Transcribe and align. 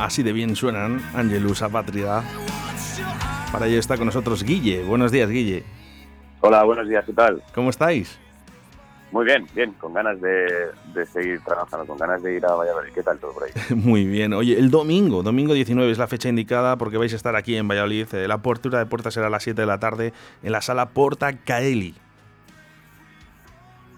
Así 0.00 0.22
de 0.22 0.32
bien 0.32 0.56
suenan 0.56 0.98
Angelus 1.14 1.60
Apatria. 1.60 2.22
Para 3.52 3.66
ello 3.66 3.78
está 3.78 3.98
con 3.98 4.06
nosotros 4.06 4.42
Guille. 4.42 4.82
Buenos 4.82 5.12
días, 5.12 5.28
Guille. 5.28 5.62
Hola, 6.40 6.64
buenos 6.64 6.88
días, 6.88 7.04
¿qué 7.04 7.12
tal? 7.12 7.42
¿Cómo 7.54 7.68
estáis? 7.68 8.18
Muy 9.12 9.26
bien, 9.26 9.46
bien, 9.54 9.72
con 9.74 9.92
ganas 9.92 10.18
de, 10.18 10.70
seguir 11.04 11.44
trabajando, 11.44 11.86
con 11.86 11.98
ganas 11.98 12.22
de 12.22 12.34
ir 12.34 12.46
a 12.46 12.54
Valladolid. 12.54 12.94
¿Qué 12.94 13.02
tal 13.02 13.18
todo 13.18 13.34
por 13.34 13.44
ahí? 13.44 13.50
Muy 13.76 14.06
bien. 14.06 14.32
Oye, 14.32 14.58
el 14.58 14.70
domingo, 14.70 15.22
domingo 15.22 15.52
19 15.52 15.92
es 15.92 15.98
la 15.98 16.06
fecha 16.06 16.30
indicada 16.30 16.78
porque 16.78 16.96
vais 16.96 17.12
a 17.12 17.16
estar 17.16 17.36
aquí 17.36 17.56
en 17.56 17.68
Valladolid. 17.68 18.06
Eh, 18.14 18.26
la 18.26 18.34
apertura 18.36 18.78
de 18.78 18.86
puertas 18.86 19.12
será 19.12 19.26
a 19.26 19.30
las 19.30 19.42
7 19.42 19.60
de 19.60 19.66
la 19.66 19.80
tarde 19.80 20.14
en 20.42 20.52
la 20.52 20.62
sala 20.62 20.88
Porta 20.88 21.30
Caeli. 21.44 21.94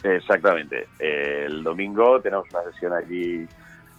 Exactamente. 0.02 0.88
El 0.98 1.62
domingo 1.62 2.20
tenemos 2.20 2.48
una 2.50 2.64
sesión 2.72 2.92
allí 2.92 3.46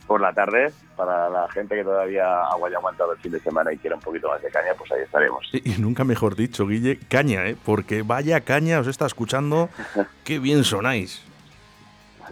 por 0.08 0.22
la 0.22 0.34
tarde 0.34 0.72
para 0.96 1.30
la 1.30 1.50
gente 1.50 1.76
que 1.76 1.84
todavía 1.84 2.24
haya 2.24 2.78
aguantado 2.78 3.14
el 3.14 3.20
fin 3.20 3.32
de 3.32 3.40
semana 3.40 3.74
y 3.74 3.78
quiera 3.78 3.96
un 3.96 4.02
poquito 4.02 4.30
más 4.30 4.42
de 4.42 4.50
caña, 4.50 4.74
pues 4.78 4.92
ahí 4.92 5.02
estaremos. 5.02 5.50
y 5.52 5.82
nunca 5.82 6.04
mejor 6.04 6.36
dicho, 6.36 6.68
Guille, 6.68 7.00
caña, 7.10 7.46
¿eh? 7.48 7.56
porque 7.66 8.04
vaya 8.04 8.42
caña 8.42 8.80
os 8.80 8.88
está 8.88 9.06
escuchando, 9.06 9.70
qué 10.24 10.40
bien 10.40 10.64
sonáis. 10.64 11.24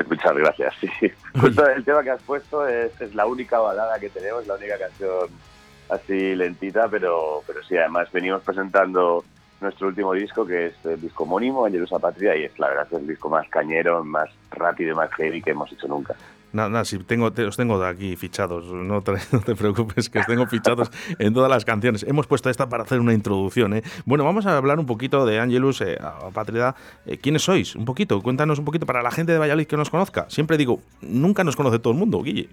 Muchas 0.07 0.35
gracias, 0.35 0.73
sí. 0.79 0.89
Justo 1.39 1.67
el 1.67 1.83
tema 1.83 2.03
que 2.03 2.11
has 2.11 2.21
puesto 2.23 2.67
es, 2.67 2.99
es, 3.01 3.13
la 3.13 3.25
única 3.25 3.59
balada 3.59 3.99
que 3.99 4.09
tenemos, 4.09 4.47
la 4.47 4.55
única 4.55 4.77
canción 4.77 5.29
así 5.89 6.35
lentita, 6.35 6.87
pero, 6.87 7.43
pero 7.45 7.61
sí, 7.63 7.77
además 7.77 8.11
venimos 8.11 8.41
presentando 8.41 9.23
nuestro 9.59 9.87
último 9.87 10.13
disco, 10.13 10.45
que 10.45 10.67
es 10.67 10.85
el 10.85 10.99
disco 10.99 11.23
homónimo, 11.23 11.65
Angelusa 11.65 11.99
Patria, 11.99 12.35
y 12.35 12.45
es 12.45 12.57
la 12.57 12.69
verdad 12.69 12.87
es 12.89 12.99
el 12.99 13.07
disco 13.07 13.29
más 13.29 13.47
cañero, 13.49 14.03
más 14.03 14.29
rápido 14.49 14.93
y 14.93 14.95
más 14.95 15.11
heavy 15.13 15.41
que 15.41 15.51
hemos 15.51 15.71
hecho 15.71 15.87
nunca. 15.87 16.15
Nada, 16.53 16.69
nada, 16.69 16.85
si 16.85 16.97
tengo, 16.99 17.27
os 17.27 17.57
tengo 17.57 17.83
aquí 17.83 18.15
fichados, 18.15 18.65
no 18.65 19.01
te, 19.01 19.13
no 19.31 19.39
te, 19.39 19.55
preocupes, 19.55 20.09
que 20.09 20.19
os 20.19 20.25
tengo 20.25 20.45
fichados 20.47 20.91
en 21.19 21.33
todas 21.33 21.49
las 21.49 21.65
canciones. 21.65 22.03
Hemos 22.03 22.27
puesto 22.27 22.49
esta 22.49 22.67
para 22.69 22.83
hacer 22.83 22.99
una 22.99 23.13
introducción. 23.13 23.73
¿eh? 23.73 23.83
Bueno, 24.05 24.23
vamos 24.23 24.45
a 24.45 24.57
hablar 24.57 24.79
un 24.79 24.85
poquito 24.85 25.25
de 25.25 25.39
Angelus, 25.39 25.81
eh, 25.81 25.97
Patria. 26.33 26.75
Eh, 27.05 27.17
¿Quiénes 27.17 27.43
sois? 27.43 27.75
Un 27.75 27.85
poquito, 27.85 28.21
cuéntanos 28.21 28.59
un 28.59 28.65
poquito 28.65 28.85
para 28.85 29.01
la 29.01 29.11
gente 29.11 29.31
de 29.31 29.39
Valladolid 29.39 29.67
que 29.67 29.77
nos 29.77 29.89
conozca. 29.89 30.29
Siempre 30.29 30.57
digo, 30.57 30.79
nunca 31.01 31.43
nos 31.43 31.55
conoce 31.55 31.79
todo 31.79 31.93
el 31.93 31.99
mundo, 31.99 32.21
Guille. 32.21 32.49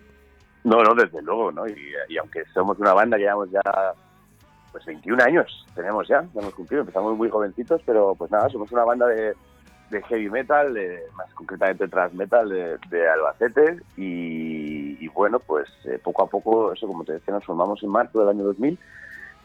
No, 0.65 0.83
no, 0.83 0.95
desde 0.95 1.23
luego, 1.23 1.51
¿no? 1.53 1.67
Y, 1.67 1.75
y 2.09 2.19
aunque 2.19 2.45
somos 2.53 2.79
una 2.79 2.93
banda, 2.93 3.17
llevamos 3.17 3.51
ya 3.51 3.63
pues 4.73 4.85
21 4.85 5.25
años 5.25 5.67
tenemos 5.75 6.09
ya, 6.09 6.23
ya 6.35 6.41
hemos 6.41 6.55
cumplido, 6.55 6.81
empezamos 6.81 7.17
muy 7.17 7.31
jovencitos, 7.31 7.81
pero 7.87 8.15
pues 8.17 8.31
nada, 8.31 8.49
somos 8.49 8.71
una 8.73 8.85
banda 8.85 9.07
de, 9.07 9.35
heavy 9.91 10.31
metal, 10.31 10.79
más 11.17 11.33
concretamente 11.35 11.89
thrash 11.89 12.13
metal 12.13 12.49
de, 12.49 13.09
Albacete. 13.09 13.81
Y, 13.97 15.09
bueno, 15.09 15.41
pues 15.41 15.69
eh, 15.85 15.99
poco 16.03 16.23
a 16.23 16.27
poco, 16.29 16.73
eso 16.73 16.87
como 16.87 17.05
te 17.05 17.15
decía, 17.15 17.35
nos 17.35 17.45
formamos 17.45 17.83
en 17.83 17.91
marzo 17.91 18.21
del 18.21 18.29
año 18.29 18.45
2000 18.45 18.79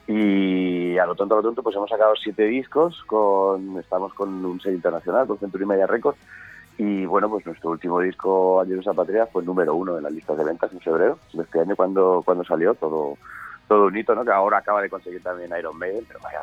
y 0.05 0.97
a 0.97 1.05
lo 1.05 1.15
tonto 1.15 1.35
a 1.35 1.37
lo 1.37 1.43
tonto 1.43 1.63
pues 1.63 1.75
hemos 1.75 1.89
sacado 1.89 2.13
siete 2.21 2.43
discos, 2.43 3.01
con 3.07 3.79
estamos 3.79 4.13
con 4.13 4.45
un 4.45 4.59
sello 4.59 4.75
internacional, 4.75 5.25
con 5.27 5.39
Century 5.39 5.65
Media 5.65 5.87
Records. 5.87 6.19
Y 6.77 7.05
bueno, 7.05 7.29
pues 7.29 7.45
nuestro 7.45 7.69
último 7.69 7.99
disco, 7.99 8.59
Ayer 8.61 8.79
a 8.87 8.93
Patria, 8.93 9.27
fue 9.27 9.43
número 9.43 9.75
uno 9.75 9.97
en 9.97 10.03
las 10.03 10.11
listas 10.11 10.37
de 10.37 10.43
ventas 10.43 10.71
en 10.73 10.79
febrero 10.79 11.19
de 11.31 11.43
este 11.43 11.59
año 11.59 11.75
cuando, 11.75 12.23
cuando 12.25 12.43
salió 12.43 12.73
todo 12.73 13.17
todo 13.73 13.85
un 13.85 13.97
hito, 13.97 14.13
¿no? 14.13 14.23
Que 14.23 14.31
ahora 14.31 14.59
acaba 14.59 14.83
de 14.83 14.89
conseguir 14.89 15.23
también 15.23 15.51
Iron 15.57 15.75
Maiden, 15.75 16.05
pero 16.07 16.19
vaya, 16.21 16.39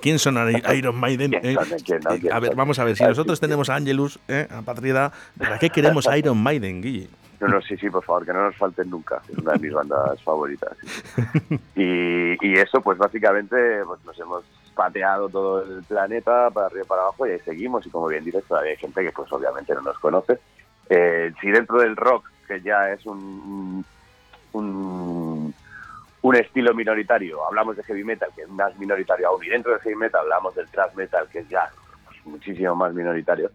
¿Quién 0.00 0.18
son 0.18 0.36
Iron 0.74 0.96
Maiden? 0.96 1.32
Eh, 1.34 1.54
eh, 1.54 2.28
a 2.32 2.40
ver, 2.40 2.56
vamos 2.56 2.76
a 2.80 2.84
ver, 2.84 2.96
si 2.96 3.04
nosotros 3.04 3.38
tenemos 3.38 3.70
a 3.70 3.76
Angelus, 3.76 4.18
eh, 4.26 4.48
a 4.50 4.62
Patrida, 4.62 5.12
¿para 5.38 5.60
qué 5.60 5.70
queremos 5.70 6.08
Iron 6.16 6.42
Maiden, 6.42 6.82
Guille? 6.82 7.08
No, 7.38 7.46
no, 7.46 7.62
sí, 7.62 7.76
sí, 7.76 7.88
por 7.88 8.02
favor, 8.02 8.26
que 8.26 8.32
no 8.32 8.46
nos 8.46 8.56
falten 8.56 8.90
nunca. 8.90 9.22
Es 9.30 9.38
una 9.38 9.52
de 9.52 9.58
mis 9.60 9.72
bandas 9.72 10.20
favoritas. 10.22 10.76
Y, 11.76 12.36
y 12.40 12.54
eso, 12.54 12.80
pues 12.80 12.98
básicamente, 12.98 13.84
pues 13.84 14.04
nos 14.04 14.18
hemos 14.18 14.44
pateado 14.74 15.28
todo 15.28 15.62
el 15.62 15.84
planeta 15.84 16.50
para 16.50 16.66
arriba 16.66 16.82
y 16.84 16.88
para 16.88 17.02
abajo 17.02 17.26
y 17.26 17.30
ahí 17.30 17.40
seguimos. 17.44 17.86
Y 17.86 17.90
como 17.90 18.08
bien 18.08 18.24
dices, 18.24 18.44
todavía 18.44 18.72
hay 18.72 18.76
gente 18.76 19.02
que 19.02 19.12
pues 19.12 19.30
obviamente 19.32 19.74
no 19.74 19.82
nos 19.82 19.98
conoce. 19.98 20.38
Eh, 20.88 21.32
si 21.40 21.50
dentro 21.50 21.80
del 21.80 21.96
rock, 21.96 22.28
que 22.48 22.60
ya 22.60 22.90
es 22.90 23.04
un, 23.06 23.84
un 24.52 25.23
un 26.24 26.36
estilo 26.36 26.72
minoritario, 26.72 27.44
hablamos 27.46 27.76
de 27.76 27.82
heavy 27.82 28.02
metal, 28.02 28.30
que 28.34 28.42
es 28.42 28.48
más 28.48 28.74
minoritario 28.78 29.28
aún, 29.28 29.44
y 29.44 29.48
dentro 29.50 29.72
del 29.72 29.80
heavy 29.82 29.96
metal 29.96 30.22
hablamos 30.22 30.54
del 30.54 30.66
thrash 30.68 30.94
metal, 30.94 31.28
que 31.30 31.40
es 31.40 31.48
ya 31.50 31.70
muchísimo 32.24 32.74
más 32.74 32.94
minoritario, 32.94 33.50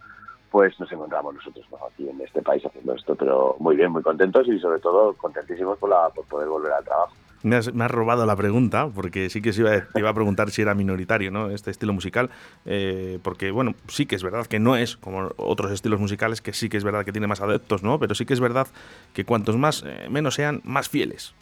pues 0.52 0.80
nos 0.80 0.92
encontramos 0.92 1.34
nosotros 1.34 1.66
aquí 1.92 2.08
en 2.08 2.22
este 2.22 2.44
país 2.44 2.64
haciendo 2.64 2.94
esto, 2.94 3.16
pero 3.16 3.56
muy 3.58 3.76
bien, 3.76 3.92
muy 3.92 4.04
contentos 4.04 4.48
y 4.48 4.60
sobre 4.60 4.80
todo 4.82 5.14
contentísimos 5.14 5.80
por, 5.80 5.90
la, 5.90 6.10
por 6.10 6.26
poder 6.26 6.48
volver 6.48 6.72
al 6.74 6.84
trabajo. 6.84 7.16
Me 7.42 7.56
has, 7.56 7.92
robado 7.92 8.24
la 8.28 8.36
pregunta, 8.36 8.88
porque 8.94 9.32
sí 9.32 9.42
que 9.42 9.52
se 9.52 9.62
iba, 9.62 9.72
te 9.72 10.00
iba 10.00 10.10
a 10.12 10.14
preguntar 10.14 10.52
si 10.52 10.62
era 10.62 10.76
minoritario 10.76 11.32
¿no? 11.32 11.50
este 11.50 11.72
estilo 11.72 11.94
musical, 11.94 12.30
eh, 12.66 13.18
porque 13.24 13.50
bueno, 13.50 13.74
sí 13.88 14.06
que 14.06 14.14
es 14.14 14.22
verdad 14.22 14.46
que 14.46 14.60
no 14.60 14.76
es 14.76 14.96
como 14.96 15.32
otros 15.38 15.72
estilos 15.72 16.00
musicales, 16.00 16.40
que 16.40 16.54
sí 16.54 16.70
que 16.70 16.78
es 16.78 16.84
verdad 16.84 17.04
que 17.04 17.14
tiene 17.14 17.26
más 17.26 17.42
adeptos, 17.42 17.82
¿no? 17.82 17.98
pero 17.98 18.14
sí 18.14 18.28
que 18.28 18.36
es 18.36 18.40
verdad 18.40 18.68
que 19.14 19.26
cuantos 19.26 19.58
más 19.58 19.84
eh, 19.88 20.08
menos 20.08 20.36
sean, 20.36 20.62
más 20.66 20.88
fieles. 20.88 21.34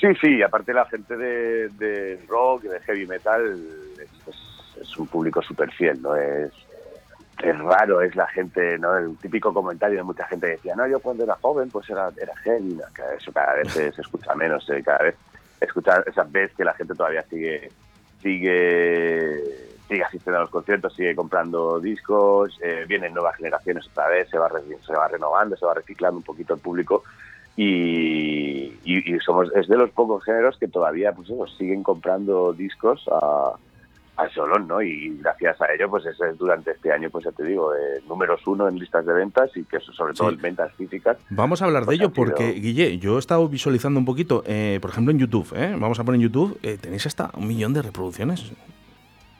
Sí, 0.00 0.08
sí, 0.20 0.42
aparte 0.42 0.74
la 0.74 0.84
gente 0.86 1.16
de, 1.16 2.20
rock 2.28 2.62
de 2.62 2.80
heavy 2.80 3.06
metal 3.06 3.58
es, 4.80 4.96
un 4.98 5.06
público 5.06 5.42
súper 5.42 5.70
fiel, 5.72 6.00
¿no? 6.02 6.14
Es, 6.16 6.52
es 7.42 7.58
raro, 7.58 8.00
es 8.02 8.14
la 8.14 8.26
gente, 8.28 8.78
¿no? 8.78 8.96
El 8.96 9.16
típico 9.18 9.52
comentario 9.52 9.98
de 9.98 10.02
mucha 10.02 10.26
gente 10.26 10.46
que 10.46 10.52
decía, 10.52 10.74
no, 10.74 10.86
yo 10.86 11.00
cuando 11.00 11.24
era 11.24 11.34
joven 11.36 11.70
pues 11.70 11.88
era, 11.90 12.10
era 12.20 12.34
heavy, 12.36 12.78
eso 13.18 13.32
cada 13.32 13.54
vez 13.54 13.72
se, 13.72 13.88
escucha 13.88 14.34
menos, 14.34 14.68
¿eh? 14.70 14.82
cada 14.82 15.04
vez 15.04 15.14
escuchar 15.60 16.04
esa 16.06 16.24
vez 16.24 16.52
que 16.54 16.64
la 16.64 16.74
gente 16.74 16.94
todavía 16.94 17.22
sigue 17.24 17.70
sigue 18.22 19.42
sigue 19.88 20.04
asistiendo 20.04 20.38
a 20.38 20.42
los 20.42 20.50
conciertos, 20.50 20.94
sigue 20.94 21.14
comprando 21.14 21.78
discos, 21.80 22.58
eh, 22.62 22.84
vienen 22.88 23.14
nuevas 23.14 23.36
generaciones 23.36 23.86
otra 23.86 24.08
vez, 24.08 24.28
se 24.28 24.38
va, 24.38 24.50
se 24.86 24.92
va 24.92 25.08
renovando, 25.08 25.56
se 25.56 25.64
va 25.64 25.74
reciclando 25.74 26.18
un 26.18 26.24
poquito 26.24 26.54
el 26.54 26.60
público 26.60 27.04
y, 27.56 28.72
somos 29.24 29.50
es 29.56 29.66
de 29.66 29.76
los 29.76 29.90
pocos 29.90 30.22
géneros 30.24 30.56
que 30.58 30.68
todavía 30.68 31.12
pues 31.12 31.28
siguen 31.56 31.82
comprando 31.82 32.52
discos 32.52 33.04
a, 33.10 33.54
a 34.16 34.28
Solón, 34.30 34.66
¿no? 34.66 34.80
Y 34.82 35.18
gracias 35.18 35.60
a 35.60 35.72
ello, 35.72 35.90
pues 35.90 36.04
es 36.06 36.16
durante 36.38 36.72
este 36.72 36.92
año, 36.92 37.10
pues 37.10 37.24
ya 37.24 37.32
te 37.32 37.44
digo, 37.44 37.74
eh, 37.74 38.02
números 38.08 38.40
uno 38.46 38.68
en 38.68 38.78
listas 38.78 39.04
de 39.04 39.12
ventas 39.12 39.50
y 39.56 39.64
que 39.64 39.76
eso 39.76 39.92
sobre 39.92 40.14
todo 40.14 40.30
en 40.30 40.40
ventas 40.40 40.72
físicas. 40.74 41.18
Vamos 41.30 41.60
a 41.62 41.66
hablar 41.66 41.82
de 41.82 41.86
pues 41.86 41.98
ello 41.98 42.12
porque, 42.12 42.52
Guille, 42.52 42.98
yo 42.98 43.16
he 43.16 43.18
estado 43.18 43.48
visualizando 43.48 43.98
un 44.00 44.06
poquito, 44.06 44.42
eh, 44.46 44.78
por 44.80 44.90
ejemplo 44.90 45.12
en 45.12 45.18
YouTube, 45.18 45.52
¿eh? 45.54 45.76
vamos 45.78 45.98
a 46.00 46.04
poner 46.04 46.20
en 46.20 46.28
YouTube, 46.28 46.58
eh, 46.62 46.78
tenéis 46.80 47.06
hasta 47.06 47.30
un 47.36 47.46
millón 47.46 47.72
de 47.74 47.82
reproducciones. 47.82 48.52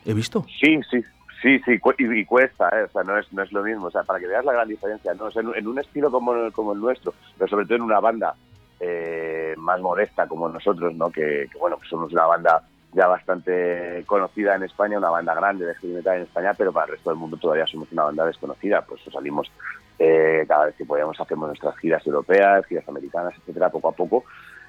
¿He 0.04 0.14
visto? 0.14 0.44
Sí, 0.60 0.78
sí, 0.90 1.02
Sí, 1.42 1.58
sí, 1.64 1.78
y, 1.98 2.24
cuesta, 2.24 2.68
¿eh? 2.70 2.84
o 2.84 2.88
sea, 2.88 3.02
no 3.02 3.18
es, 3.18 3.30
no 3.32 3.42
es 3.42 3.52
lo 3.52 3.62
mismo, 3.62 3.86
o 3.86 3.90
sea, 3.90 4.02
para 4.04 4.18
que 4.18 4.26
veas 4.26 4.44
la 4.44 4.54
gran 4.54 4.68
diferencia, 4.68 5.12
¿no? 5.14 5.28
en, 5.54 5.66
un 5.68 5.78
estilo 5.78 6.10
como, 6.10 6.32
el 6.34 6.80
nuestro, 6.80 7.12
pero 7.36 7.48
sobre 7.48 7.66
todo 7.66 7.76
en 7.76 7.82
una 7.82 8.00
banda 8.00 8.34
eh, 8.80 9.54
más 9.58 9.80
modesta 9.80 10.26
como 10.26 10.48
nosotros, 10.48 10.94
¿no? 10.94 11.10
Que, 11.10 11.48
bueno, 11.60 11.76
pues 11.76 11.88
somos 11.90 12.12
una 12.12 12.26
banda 12.26 12.62
ya 12.92 13.06
bastante 13.06 14.02
conocida 14.06 14.54
en 14.54 14.62
España, 14.62 14.96
una 14.96 15.10
banda 15.10 15.34
grande 15.34 15.66
de 15.66 15.74
heavy 15.74 15.94
metal 15.94 16.16
en 16.16 16.22
España, 16.22 16.54
pero 16.56 16.72
para 16.72 16.86
el 16.86 16.92
resto 16.92 17.10
del 17.10 17.18
mundo 17.18 17.36
todavía 17.36 17.66
somos 17.66 17.92
una 17.92 18.04
banda 18.04 18.24
desconocida, 18.24 18.80
pues 18.82 19.02
salimos 19.12 19.50
eh, 19.98 20.44
cada 20.48 20.66
vez 20.66 20.76
que 20.76 20.86
podemos, 20.86 21.20
hacemos 21.20 21.48
nuestras 21.48 21.76
giras 21.78 22.06
europeas, 22.06 22.64
giras 22.66 22.88
americanas, 22.88 23.34
etcétera, 23.38 23.68
poco 23.68 23.88
a 23.88 23.92
poco, 23.92 24.24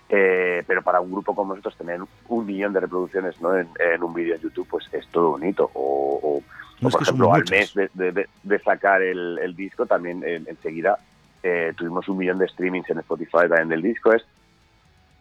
eh, 0.10 0.64
pero 0.66 0.82
para 0.82 1.02
un 1.02 1.12
grupo 1.12 1.36
como 1.36 1.54
nosotros 1.54 1.76
tener 1.78 2.00
un 2.30 2.46
millón 2.46 2.72
de 2.74 2.80
reproducciones 2.80 3.42
¿no? 3.42 3.58
en, 3.58 3.68
un 4.02 4.14
vídeo 4.14 4.36
en 4.36 4.42
YouTube 4.42 4.68
pues 4.70 4.88
es 4.94 5.08
todo 5.08 5.32
bonito. 5.32 5.70
O, 5.74 6.42
por 6.82 7.02
ejemplo 7.02 7.34
al 7.34 7.44
mes 7.50 7.74
de, 7.74 8.60
sacar 8.64 9.02
el, 9.02 9.56
disco 9.56 9.86
también 9.86 10.24
enseguida 10.24 10.98
eh, 11.42 11.74
tuvimos 11.76 12.08
un 12.08 12.18
millón 12.18 12.38
de 12.38 12.48
streamings 12.48 12.90
en 12.90 13.00
Spotify 13.00 13.50
también 13.50 13.70
del 13.70 13.82
disco. 13.82 14.14
Es 14.14 14.24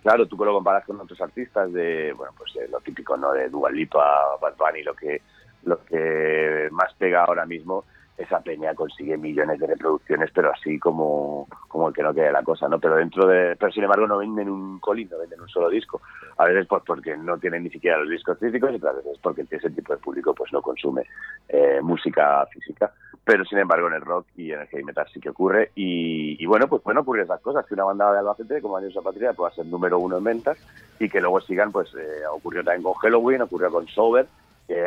claro 0.02 0.26
tú 0.26 0.36
lo 0.36 0.52
comparas 0.52 0.84
con 0.84 1.00
otros 1.00 1.20
artistas 1.20 1.72
de 1.72 2.12
bueno 2.12 2.32
pues 2.36 2.52
lo 2.70 2.80
típico 2.80 3.16
no 3.16 3.32
de 3.32 3.48
Dua 3.48 3.70
Lipa 3.70 4.36
Bad 4.40 4.56
Bunny 4.56 4.82
lo 4.82 4.94
que 4.94 5.22
lo 5.64 5.84
que 5.84 6.68
más 6.70 6.94
pega 6.94 7.24
ahora 7.24 7.44
mismo 7.44 7.84
esa 8.16 8.40
peña 8.40 8.74
consigue 8.74 9.16
millones 9.18 9.60
de 9.60 9.66
reproducciones, 9.66 10.30
pero 10.34 10.50
así 10.50 10.78
como, 10.78 11.46
como 11.68 11.88
el 11.88 11.94
que 11.94 12.02
no 12.02 12.14
quede 12.14 12.32
la 12.32 12.42
cosa, 12.42 12.66
¿no? 12.68 12.78
Pero 12.78 12.96
dentro 12.96 13.26
de, 13.26 13.56
pero 13.56 13.70
sin 13.72 13.82
embargo 13.82 14.06
no 14.06 14.18
venden 14.18 14.48
un 14.48 14.78
colín, 14.78 15.08
no 15.10 15.18
venden 15.18 15.40
un 15.40 15.48
solo 15.48 15.68
disco. 15.68 16.00
A 16.38 16.46
veces 16.46 16.66
pues 16.66 16.82
porque 16.86 17.16
no 17.16 17.38
tienen 17.38 17.64
ni 17.64 17.70
siquiera 17.70 17.98
los 17.98 18.08
discos 18.08 18.38
físicos 18.38 18.72
y 18.72 18.76
otras 18.76 18.96
veces 18.96 19.18
porque 19.22 19.44
ese 19.50 19.70
tipo 19.70 19.92
de 19.92 19.98
público 19.98 20.34
pues 20.34 20.50
no 20.52 20.62
consume 20.62 21.02
eh, 21.48 21.80
música 21.82 22.46
física. 22.46 22.90
Pero 23.22 23.44
sin 23.44 23.58
embargo 23.58 23.88
en 23.88 23.94
el 23.94 24.02
rock 24.02 24.26
y 24.36 24.52
en 24.52 24.60
el 24.60 24.68
heavy 24.68 24.84
metal 24.84 25.06
sí 25.12 25.20
que 25.20 25.30
ocurre 25.30 25.72
y, 25.74 26.46
bueno, 26.46 26.68
pues 26.68 26.82
bueno, 26.84 27.00
ocurren 27.00 27.24
esas 27.24 27.40
cosas, 27.40 27.66
que 27.66 27.74
una 27.74 27.84
banda 27.84 28.12
de 28.12 28.20
Albacete 28.20 28.62
como 28.62 28.76
Años 28.76 28.94
de 28.94 29.02
Patria 29.02 29.32
pueda 29.32 29.50
ser 29.50 29.66
número 29.66 29.98
uno 29.98 30.18
en 30.18 30.24
ventas 30.24 30.56
y 31.00 31.08
que 31.08 31.20
luego 31.20 31.40
sigan, 31.40 31.72
pues 31.72 31.92
eh, 31.96 32.22
ocurrió 32.32 32.62
también 32.62 32.84
con 32.84 32.94
Halloween, 32.94 33.42
ocurrió 33.42 33.70
con 33.70 33.86
Sober, 33.88 34.26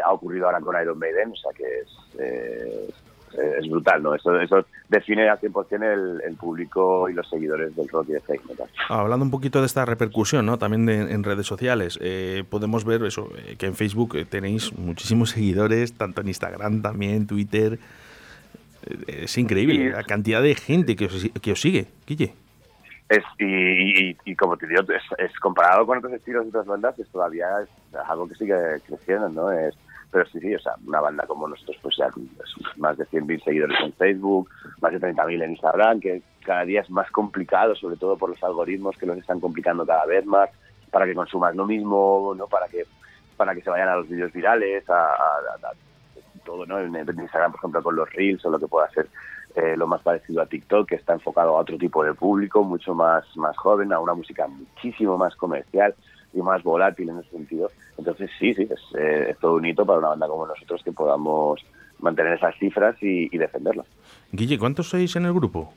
ha 0.04 0.12
ocurrido 0.12 0.46
ahora 0.46 0.60
con 0.62 0.82
Iron 0.82 1.00
Maiden, 1.00 1.32
o 1.32 1.36
sea 1.36 1.52
que 1.54 1.64
es, 1.80 3.09
es 3.34 3.70
brutal, 3.70 4.04
¿no? 4.04 4.16
Eso, 4.16 4.40
eso 4.40 4.66
define 4.88 5.30
al 5.30 5.40
100% 5.40 5.84
el, 5.84 6.22
el 6.22 6.36
público 6.36 7.10
y 7.10 7.14
los 7.14 7.30
seguidores 7.30 7.76
del 7.76 7.88
rock 7.88 8.10
y 8.10 8.14
de 8.14 8.20
fake 8.22 8.46
metal. 8.50 8.68
Hablando 8.90 9.26
un 9.26 9.32
poquito 9.32 9.60
de 9.60 9.66
esta 9.66 9.86
repercusión, 9.86 10.46
¿no? 10.46 10.58
También 10.58 10.90
en 10.90 11.24
redes 11.24 11.46
sociales, 11.46 12.00
eh, 12.02 12.44
podemos 12.50 12.86
ver 12.86 13.04
eso, 13.04 13.30
eh, 13.38 13.56
que 13.58 13.66
en 13.66 13.76
Facebook 13.76 14.16
eh, 14.16 14.26
tenéis 14.26 14.78
muchísimos 14.78 15.32
seguidores, 15.32 15.94
tanto 15.94 16.22
en 16.22 16.28
Instagram 16.28 16.82
también, 16.82 17.28
Twitter. 17.28 17.80
Es 19.08 19.38
increíble 19.38 19.92
la 19.92 20.04
cantidad 20.04 20.42
de 20.42 20.56
gente 20.56 20.96
que 20.96 21.06
os, 21.06 21.30
que 21.42 21.52
os 21.52 21.62
sigue, 21.62 21.88
Guille. 22.08 22.34
Es, 23.10 23.24
y, 23.40 24.16
y, 24.24 24.36
como 24.36 24.56
te 24.56 24.68
digo, 24.68 24.82
es, 24.82 25.02
es, 25.18 25.38
comparado 25.40 25.86
con 25.86 25.98
otros 25.98 26.14
estilos 26.14 26.46
y 26.46 26.50
otras 26.50 26.68
bandas, 26.68 26.98
es 27.00 27.08
todavía 27.10 27.48
es 27.64 27.70
algo 28.08 28.28
que 28.28 28.36
sigue 28.36 28.56
creciendo, 28.86 29.30
¿no? 29.30 29.52
Es, 29.52 29.76
pero 30.12 30.26
sí, 30.28 30.40
sí, 30.40 30.56
o 30.56 30.60
sea, 30.60 30.74
una 30.86 31.02
banda 31.02 31.28
como 31.28 31.48
nosotros, 31.48 31.78
pues 31.82 31.96
ya 31.98 32.10
más 32.78 32.98
de 32.98 33.06
100.000 33.06 33.44
seguidores 33.44 33.78
en 33.82 33.94
Facebook, 33.94 34.50
más 34.82 34.92
de 34.92 35.00
30.000 35.00 35.44
en 35.44 35.52
Instagram, 35.52 36.00
que 36.00 36.22
cada 36.44 36.66
día 36.66 36.82
es 36.82 36.90
más 36.90 37.10
complicado, 37.12 37.76
sobre 37.76 37.98
todo 37.98 38.18
por 38.18 38.30
los 38.30 38.44
algoritmos 38.44 38.98
que 38.98 39.06
los 39.06 39.18
están 39.18 39.40
complicando 39.40 39.86
cada 39.86 40.06
vez 40.06 40.26
más, 40.26 40.50
para 40.90 41.06
que 41.06 41.14
consumas 41.14 41.56
lo 41.56 41.68
mismo, 41.68 42.34
¿no? 42.36 42.48
Para 42.48 42.68
que 42.68 42.86
para 43.38 43.56
que 43.56 43.62
se 43.62 43.70
vayan 43.70 43.88
a 43.88 43.96
los 43.96 44.10
vídeos 44.10 44.34
virales, 44.34 44.84
a, 44.90 45.16
todo, 46.44 46.66
¿no? 46.66 46.80
En, 46.80 46.94
Instagram, 46.94 47.52
por 47.52 47.60
ejemplo, 47.60 47.84
con 47.84 47.96
los 47.96 48.12
Reels 48.12 48.44
o 48.46 48.50
lo 48.50 48.60
que 48.60 48.68
pueda 48.68 48.90
ser 48.90 49.08
eh, 49.56 49.78
lo 49.78 49.88
más 49.88 50.02
parecido 50.02 50.42
a 50.42 50.46
TikTok, 50.46 50.90
que 50.90 50.96
está 50.96 51.14
enfocado 51.14 51.56
a 51.56 51.62
otro 51.62 51.78
tipo 51.78 52.04
de 52.04 52.14
público, 52.14 52.64
mucho 52.64 52.94
más, 52.94 53.24
más 53.38 53.56
joven, 53.58 53.94
a 53.94 54.00
una 54.00 54.14
música 54.14 54.48
muchísimo 54.48 55.18
más 55.18 55.36
comercial 55.36 55.96
y 56.34 56.42
más 56.42 56.64
volátil 56.64 57.10
en 57.10 57.20
ese 57.20 57.30
sentido. 57.30 57.72
Entonces 57.98 58.30
sí, 58.40 58.54
sí, 58.54 58.68
es, 58.70 58.80
eh, 58.98 59.36
todo 59.40 59.56
un 59.56 59.66
hito 59.66 59.86
para 59.86 60.00
una 60.00 60.10
banda 60.10 60.28
como 60.28 60.46
nosotros 60.46 60.82
que 60.84 60.92
podamos 60.92 61.64
mantener 62.00 62.34
esas 62.34 62.56
cifras 62.58 62.96
y, 63.02 63.38
defenderlas. 63.38 63.86
Guille, 64.32 64.58
¿cuántos 64.58 64.90
sois 64.90 65.16
en 65.16 65.26
el 65.26 65.34
grupo? 65.34 65.74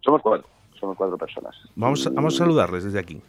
Somos 0.00 0.22
cuatro, 0.22 0.48
somos 0.78 0.96
cuatro 0.96 1.18
personas. 1.18 1.56
Vamos, 1.74 2.12
vamos 2.12 2.34
a 2.34 2.38
saludarles 2.38 2.84
desde 2.84 2.98
aquí. 2.98 3.20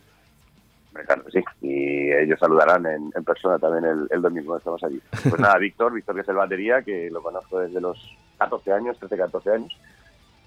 Claro, 1.06 1.24
sí, 1.32 1.40
y 1.62 2.12
ellos 2.12 2.38
saludarán 2.40 2.86
en, 2.86 3.24
persona 3.24 3.58
también 3.58 3.86
el, 3.86 4.08
el 4.10 4.22
domingo 4.22 4.58
estamos 4.58 4.84
allí. 4.84 5.02
Pues 5.12 5.40
nada, 5.40 5.58
Víctor, 5.58 5.94
Víctor 5.94 6.16
que 6.16 6.22
es 6.22 6.30
el 6.30 6.36
batería, 6.36 6.82
que 6.82 7.10
lo 7.10 7.22
conozco 7.22 7.60
desde 7.60 7.80
los 7.80 7.98
14 8.38 8.74
años, 8.74 8.98
13, 9.00 9.18
14 9.18 9.52
años, 9.52 9.78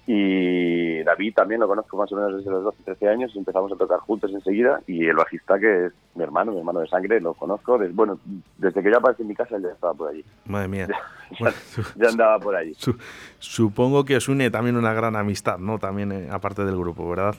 y 0.05 1.01
David 1.03 1.33
también 1.33 1.61
lo 1.61 1.67
conozco 1.67 1.95
más 1.95 2.11
o 2.11 2.15
menos 2.15 2.35
desde 2.35 2.51
los 2.51 2.63
12, 2.63 2.83
13 2.83 3.07
años, 3.07 3.35
empezamos 3.35 3.71
a 3.71 3.77
tocar 3.77 3.99
juntos 3.99 4.31
enseguida. 4.33 4.81
Y 4.85 5.05
el 5.07 5.15
bajista, 5.15 5.57
que 5.57 5.85
es 5.85 5.93
mi 6.15 6.23
hermano, 6.23 6.51
mi 6.51 6.59
hermano 6.59 6.81
de 6.81 6.87
sangre, 6.87 7.21
lo 7.21 7.33
conozco. 7.33 7.77
Desde, 7.77 7.93
bueno, 7.93 8.19
desde 8.57 8.83
que 8.83 8.91
yo 8.91 8.97
aparecí 8.97 9.21
en 9.21 9.29
mi 9.29 9.35
casa, 9.35 9.55
él 9.55 9.63
ya 9.63 9.69
estaba 9.69 9.93
por 9.93 10.09
allí. 10.09 10.23
Madre 10.45 10.67
mía. 10.67 10.87
Ya, 11.95 12.09
andaba 12.09 12.37
por 12.37 12.55
allí. 12.55 12.75
supongo 13.39 14.05
que 14.05 14.17
os 14.17 14.27
une 14.27 14.51
también 14.51 14.75
una 14.75 14.93
gran 14.93 15.15
amistad, 15.15 15.57
¿no? 15.57 15.79
También, 15.79 16.11
eh, 16.11 16.27
aparte 16.29 16.63
del 16.63 16.77
grupo, 16.77 17.09
¿verdad? 17.09 17.33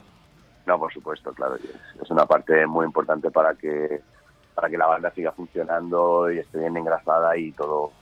No, 0.67 0.79
por 0.81 0.93
supuesto, 0.93 1.33
claro. 1.33 1.55
Es, 1.57 2.11
una 2.11 2.27
parte 2.27 2.67
muy 2.67 2.87
importante 2.87 3.31
para 3.31 3.55
que 3.55 4.01
para 4.55 4.69
que 4.69 4.79
la 4.79 4.87
banda 4.87 5.13
siga 5.13 5.31
funcionando 5.33 6.31
y 6.31 6.39
esté 6.39 6.59
bien 6.59 6.77
engrasada 6.77 7.37
y 7.37 7.53
todo 7.53 7.93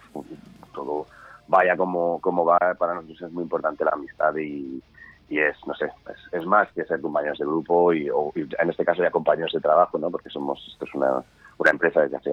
todo 0.73 1.07
vaya 1.49 1.77
como, 1.77 2.21
como 2.21 2.45
va, 2.45 2.59
para 2.79 2.95
nosotros 2.95 3.23
es 3.23 3.33
muy 3.33 3.45
importante 3.45 3.85
la 3.85 3.93
amistad 3.93 4.35
y, 4.37 4.83
y 5.29 5.39
es, 5.39 5.57
no 5.67 5.75
sé, 5.75 5.91
es, 6.33 6.45
más 6.47 6.71
que 6.73 6.85
ser 6.85 7.01
compañeros 7.01 7.39
de 7.39 7.47
grupo 7.47 7.93
y, 7.93 8.09
o, 8.11 8.33
en 8.35 8.71
este 8.71 8.85
caso 8.85 9.03
ya 9.03 9.11
compañeros 9.11 9.53
de 9.53 9.61
trabajo, 9.61 9.99
¿no? 9.99 10.11
Porque 10.11 10.31
somos, 10.31 10.63
esto 10.71 10.85
es 10.85 10.95
una, 10.95 11.23
una 11.59 11.71
empresa 11.71 12.03
desde 12.03 12.17
hace 12.17 12.31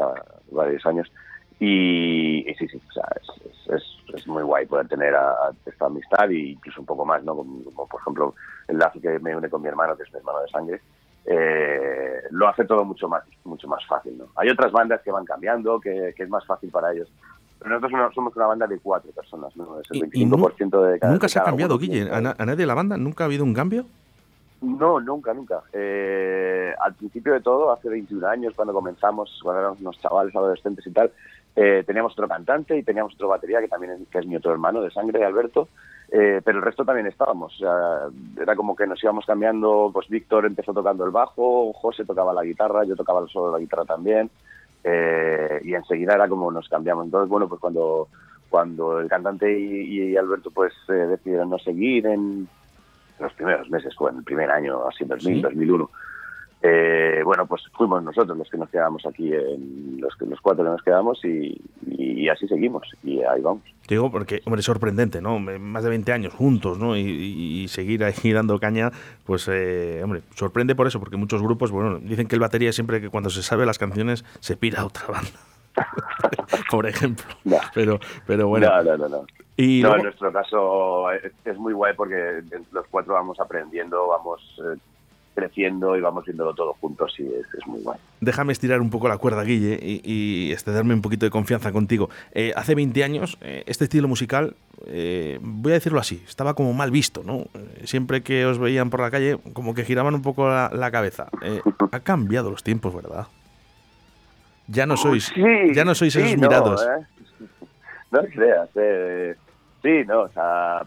varios 0.51 0.85
años 0.85 1.11
y, 1.59 2.45
sí, 2.57 2.67
sí, 2.67 2.81
o 2.89 2.91
sea, 2.93 3.05
es, 3.21 3.73
es, 3.73 3.83
es, 4.13 4.27
muy 4.27 4.43
guay 4.43 4.65
poder 4.65 4.87
tener 4.87 5.13
a, 5.15 5.51
esta 5.65 5.87
amistad 5.87 6.29
y 6.29 6.51
incluso 6.51 6.79
un 6.81 6.85
poco 6.85 7.05
más, 7.05 7.23
¿no? 7.23 7.35
Como, 7.35 7.87
por 7.87 8.01
ejemplo 8.01 8.35
el 8.67 8.77
lazo 8.77 9.01
que 9.01 9.19
me 9.19 9.35
une 9.35 9.49
con 9.49 9.61
mi 9.61 9.67
hermano, 9.67 9.95
que 9.97 10.03
es 10.03 10.13
mi 10.13 10.19
hermano 10.19 10.41
de 10.41 10.49
sangre, 10.49 10.81
eh, 11.25 12.23
lo 12.31 12.47
hace 12.47 12.65
todo 12.65 12.85
mucho 12.85 13.09
más 13.09 13.23
mucho 13.43 13.67
más 13.67 13.85
fácil, 13.85 14.17
¿no? 14.17 14.27
Hay 14.35 14.49
otras 14.49 14.71
bandas 14.71 15.01
que 15.01 15.11
van 15.11 15.25
cambiando, 15.25 15.79
que, 15.79 16.13
que 16.15 16.23
es 16.23 16.29
más 16.29 16.45
fácil 16.45 16.69
para 16.69 16.93
ellos 16.93 17.09
pero 17.59 17.79
nosotros 17.79 18.15
somos 18.15 18.35
una 18.35 18.47
banda 18.47 18.67
de 18.67 18.79
cuatro 18.79 19.11
personas, 19.11 19.55
¿no? 19.57 19.79
Es 19.81 19.91
el 19.91 20.09
25% 20.09 20.91
de 20.91 20.99
cada 20.99 21.11
¿Nunca 21.11 21.27
se 21.27 21.39
ha 21.39 21.43
cambiado, 21.43 21.77
Guille? 21.77 22.09
¿A, 22.09 22.21
nadie 22.21 22.55
de 22.55 22.65
la 22.65 22.73
banda 22.73 22.97
nunca 22.97 23.23
ha 23.23 23.27
habido 23.27 23.43
un 23.43 23.53
cambio? 23.53 23.85
No, 24.61 24.99
nunca, 24.99 25.33
nunca. 25.33 25.61
Eh, 25.73 26.73
al 26.79 26.93
principio 26.95 27.33
de 27.33 27.41
todo, 27.41 27.71
hace 27.71 27.89
21 27.89 28.27
años, 28.27 28.53
cuando 28.55 28.73
comenzamos, 28.73 29.39
cuando 29.43 29.61
éramos 29.61 29.81
unos 29.81 29.99
chavales 29.99 30.35
adolescentes 30.35 30.85
y 30.87 30.91
tal, 30.91 31.11
eh, 31.55 31.83
teníamos 31.85 32.13
otro 32.13 32.27
cantante 32.27 32.77
y 32.77 32.83
teníamos 32.83 33.13
otro 33.15 33.27
batería, 33.27 33.59
que 33.59 33.67
también 33.67 33.93
es, 33.93 34.07
que 34.07 34.19
es 34.19 34.25
mi 34.25 34.35
otro 34.35 34.51
hermano 34.51 34.81
de 34.81 34.91
sangre, 34.91 35.23
Alberto, 35.25 35.67
eh, 36.11 36.41
pero 36.43 36.59
el 36.59 36.63
resto 36.63 36.85
también 36.85 37.07
estábamos. 37.07 37.53
O 37.55 37.57
sea, 37.57 38.09
era 38.41 38.55
como 38.55 38.75
que 38.75 38.87
nos 38.87 39.03
íbamos 39.03 39.25
cambiando, 39.25 39.89
pues 39.93 40.07
Víctor 40.07 40.45
empezó 40.45 40.73
tocando 40.73 41.05
el 41.05 41.11
bajo, 41.11 41.73
José 41.73 42.05
tocaba 42.05 42.33
la 42.33 42.43
guitarra, 42.43 42.85
yo 42.85 42.95
tocaba 42.95 43.21
el 43.21 43.29
solo 43.29 43.47
de 43.47 43.53
la 43.53 43.59
guitarra 43.59 43.85
también, 43.85 44.29
eh, 44.83 45.61
y 45.63 45.73
enseguida 45.73 46.15
era 46.15 46.27
como 46.27 46.51
nos 46.51 46.67
cambiamos. 46.69 47.05
Entonces, 47.05 47.29
bueno, 47.29 47.47
pues 47.47 47.59
cuando, 47.59 48.07
cuando 48.49 48.99
el 48.99 49.09
cantante 49.09 49.59
y, 49.59 50.15
Alberto 50.17 50.51
pues 50.51 50.73
eh, 50.89 50.93
decidieron 50.93 51.49
no 51.49 51.59
seguir 51.59 52.05
en 52.07 52.47
los 53.19 53.33
primeros 53.33 53.69
meses, 53.69 53.95
fue 53.95 54.11
en 54.11 54.17
el 54.17 54.23
primer 54.23 54.49
año, 54.49 54.87
así 54.87 55.03
en 55.03 55.09
2000, 55.09 55.41
2001, 55.41 55.89
eh, 56.61 57.21
bueno, 57.23 57.45
pues 57.45 57.63
fuimos 57.73 58.03
nosotros 58.03 58.37
los 58.37 58.49
que 58.49 58.57
nos 58.57 58.69
quedamos 58.69 59.05
aquí, 59.05 59.33
en 59.33 59.99
los, 59.99 60.13
los 60.19 60.41
cuatro 60.41 60.65
que 60.65 60.69
nos 60.71 60.83
quedamos 60.83 61.23
y, 61.23 61.61
así 62.29 62.47
seguimos 62.47 62.87
y 63.01 63.23
ahí 63.23 63.41
vamos. 63.41 63.63
digo 63.87 64.11
porque, 64.11 64.41
hombre, 64.45 64.59
es 64.59 64.65
sorprendente, 64.65 65.19
¿no? 65.19 65.39
Más 65.39 65.83
de 65.83 65.89
20 65.89 66.11
años 66.11 66.33
juntos, 66.33 66.77
¿no? 66.77 66.95
Y, 66.95 67.67
seguir 67.69 68.03
ahí 68.03 68.33
dando 68.33 68.59
caña, 68.59 68.91
pues, 69.25 69.47
eh, 69.47 70.01
hombre, 70.03 70.21
sorprende 70.35 70.75
por 70.75 70.85
eso, 70.85 70.99
porque 70.99 71.17
muchos 71.17 71.41
grupos, 71.41 71.71
bueno, 71.71 71.97
dicen 71.99 72.27
que 72.27 72.35
el 72.35 72.41
batería 72.41 72.71
siempre 72.71 73.01
que 73.01 73.09
cuando 73.09 73.29
se 73.29 73.41
sabe 73.41 73.65
las 73.65 73.79
canciones 73.79 74.25
se 74.39 74.57
pira 74.57 74.81
a 74.81 74.85
otra 74.85 75.07
banda. 75.07 75.39
por 76.71 76.85
ejemplo. 76.87 77.25
Pero, 77.73 77.99
pero 78.25 78.47
bueno. 78.47 78.67
No, 78.83 78.97
no, 78.97 79.09
no. 79.09 79.25
Y 79.57 79.85
en 79.85 80.03
nuestro 80.03 80.31
caso 80.31 81.11
es, 81.11 81.57
muy 81.57 81.73
guay 81.73 81.93
porque 81.93 82.41
los 82.71 82.87
cuatro 82.87 83.13
vamos 83.13 83.39
aprendiendo, 83.41 84.07
vamos 84.07 84.41
eh, 84.59 84.77
creciendo 85.39 85.95
y 85.95 86.01
vamos 86.01 86.25
viéndolo 86.25 86.53
todo 86.53 86.73
juntos 86.73 87.13
y 87.17 87.23
es, 87.23 87.67
muy 87.67 87.81
guay. 87.81 87.97
Déjame 88.19 88.53
estirar 88.53 88.81
un 88.81 88.89
poco 88.89 89.07
la 89.07 89.17
cuerda, 89.17 89.43
Guille, 89.43 89.79
y, 89.81 90.01
y 90.03 90.55
darme 90.65 90.93
un 90.93 91.01
poquito 91.01 91.25
de 91.25 91.31
confianza 91.31 91.71
contigo. 91.71 92.09
Eh, 92.33 92.53
hace 92.55 92.75
20 92.75 93.03
años, 93.03 93.37
eh, 93.41 93.63
este 93.65 93.85
estilo 93.85 94.07
musical, 94.07 94.55
eh, 94.85 95.39
voy 95.41 95.71
a 95.71 95.75
decirlo 95.75 95.99
así, 95.99 96.23
estaba 96.27 96.53
como 96.53 96.73
mal 96.73 96.91
visto, 96.91 97.23
¿no? 97.23 97.45
Siempre 97.83 98.21
que 98.21 98.45
os 98.45 98.59
veían 98.59 98.89
por 98.89 98.99
la 98.99 99.11
calle, 99.11 99.37
como 99.53 99.73
que 99.73 99.83
giraban 99.83 100.13
un 100.13 100.21
poco 100.21 100.47
la, 100.47 100.91
cabeza. 100.91 101.27
ha 101.91 101.99
cambiado 101.99 102.49
los 102.51 102.63
tiempos, 102.63 102.95
¿verdad? 102.95 103.27
Ya 104.67 104.85
no 104.85 104.97
sois, 104.97 105.33
ya 105.73 105.83
no 105.85 105.95
sois 105.95 106.15
esos 106.15 106.37
mirados. 106.37 106.85
No, 108.11 108.21
creas, 108.23 108.67
sí, 109.83 110.03
no, 110.07 110.21
o 110.21 110.29
sea, 110.29 110.81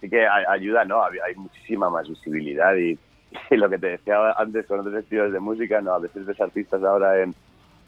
sí 0.00 0.08
que 0.08 0.26
ayuda, 0.26 0.86
¿no? 0.86 1.02
Hay 1.04 1.34
muchísima 1.36 1.90
más 1.90 2.08
visibilidad 2.08 2.74
y 2.76 2.98
y 3.50 3.56
lo 3.56 3.68
que 3.68 3.78
te 3.78 3.88
decía 3.88 4.32
antes 4.32 4.66
con 4.66 4.80
otros 4.80 4.94
estilos 4.94 5.32
de 5.32 5.40
música, 5.40 5.80
no, 5.80 5.92
a 5.92 5.98
veces 5.98 6.26
ves 6.26 6.40
artistas 6.40 6.82
ahora 6.82 7.22
en, 7.22 7.34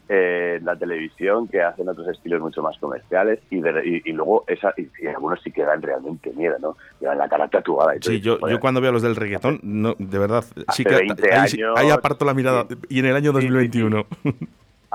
la 0.07 0.75
televisión 0.75 1.47
que 1.47 1.63
hacen 1.63 1.89
otros 1.89 2.07
estilos 2.09 2.39
mucho 2.39 2.61
más 2.61 2.77
comerciales 2.77 3.39
y, 3.49 3.57
y, 3.57 4.13
luego 4.13 4.43
esa, 4.47 4.71
y, 4.77 5.07
algunos 5.07 5.41
sí 5.41 5.51
que 5.51 5.63
dan 5.63 5.81
realmente 5.81 6.31
miedo, 6.33 6.55
¿no? 6.59 6.77
Llevan 6.99 7.17
la 7.17 7.27
cara 7.27 7.47
tatuada. 7.47 7.95
Y 7.95 7.99
sí, 8.03 8.21
yo, 8.21 8.37
yo 8.47 8.59
cuando 8.59 8.81
veo 8.81 8.91
a 8.91 8.93
los 8.93 9.01
del 9.01 9.15
reggaetón, 9.15 9.59
no, 9.63 9.95
de 9.97 10.19
verdad, 10.19 10.45
sí 10.75 10.83
que 10.83 10.93
ahí, 10.93 11.07
ahí, 11.75 11.89
aparto 11.89 12.23
la 12.23 12.35
mirada. 12.35 12.67
y 12.87 12.99
en 12.99 13.05
el 13.07 13.15
año 13.15 13.31
2021. 13.31 14.05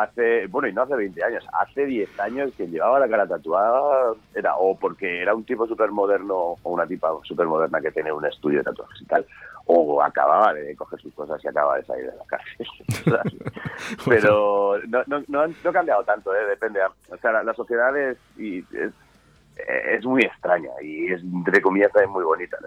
hace, 0.00 0.46
bueno, 0.46 0.68
y 0.68 0.72
no 0.72 0.82
hace 0.82 0.96
20 0.96 1.24
años, 1.24 1.44
hace 1.60 1.86
10 1.86 2.20
años 2.20 2.52
que 2.56 2.66
llevaba 2.66 3.00
la 3.00 3.08
cara 3.08 3.26
tatuada 3.26 4.14
era 4.34 4.56
o 4.56 4.76
porque 4.78 5.20
era 5.20 5.34
un 5.34 5.44
tipo 5.44 5.66
súper 5.66 5.90
moderno 5.90 6.56
o 6.62 6.70
una 6.70 6.86
tipa 6.86 7.10
súper 7.24 7.46
moderna 7.46 7.80
que 7.80 7.90
tiene 7.90 8.12
un 8.12 8.24
estudio 8.24 8.58
de 8.58 8.64
tatuajes 8.64 9.02
y 9.02 9.04
tal, 9.06 9.26
o 9.72 10.02
acababa 10.02 10.52
de 10.52 10.74
coger 10.76 11.00
sus 11.00 11.14
cosas 11.14 11.42
y 11.44 11.48
acaba 11.48 11.76
de 11.76 11.84
salir 11.84 12.10
de 12.10 12.16
la 12.16 12.24
cárcel. 12.24 12.66
Pero 14.06 14.78
no, 14.88 15.02
no, 15.06 15.24
no, 15.28 15.40
ha 15.42 15.72
cambiado 15.72 16.04
tanto, 16.04 16.34
¿eh? 16.34 16.44
depende. 16.46 16.80
O 17.10 17.16
sea, 17.18 17.42
la, 17.42 17.54
sociedad 17.54 17.96
es, 17.96 18.18
y 18.36 18.64
es, 18.72 20.04
muy 20.04 20.22
extraña 20.22 20.70
y 20.82 21.12
es, 21.12 21.22
entre 21.22 21.60
comillas, 21.60 21.92
también 21.92 22.10
muy 22.10 22.24
bonita. 22.24 22.58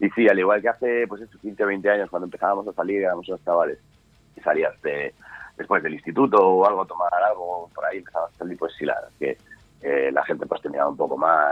Y, 0.00 0.10
sí, 0.10 0.28
al 0.28 0.38
igual 0.38 0.60
que 0.60 0.68
hace 0.68 1.06
pues 1.06 1.22
15 1.40 1.64
o 1.64 1.66
20 1.66 1.90
años, 1.90 2.10
cuando 2.10 2.26
empezábamos 2.26 2.66
a 2.68 2.72
salir, 2.72 3.02
éramos 3.02 3.28
unos 3.28 3.44
chavales 3.44 3.78
y 4.36 4.40
salías 4.40 4.80
de 4.82 5.14
después 5.56 5.82
del 5.82 5.94
instituto 5.94 6.38
o 6.38 6.66
algo, 6.66 6.86
tomar 6.86 7.12
algo, 7.14 7.70
por 7.74 7.84
ahí 7.84 7.98
empezaba 7.98 8.26
a 8.26 8.38
salir, 8.38 8.58
pues 8.58 8.72
sí, 8.78 8.86
la 8.86 8.96
que 9.18 9.36
eh, 9.82 10.10
la 10.12 10.24
gente 10.24 10.46
pues 10.46 10.62
tenía 10.62 10.86
un 10.86 10.96
poco 10.96 11.16
más 11.16 11.42